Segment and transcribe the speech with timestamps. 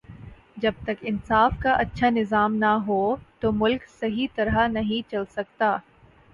[0.57, 2.99] جب تک انصاف کا اچھا نظام نہ ہو
[3.39, 5.75] تو ملک صحیح طرح نہیں چل سکتا